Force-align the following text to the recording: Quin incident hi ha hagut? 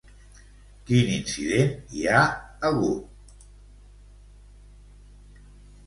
Quin 0.87 1.11
incident 1.17 1.93
hi 1.99 2.03
ha 2.15 2.23
hagut? 2.31 3.47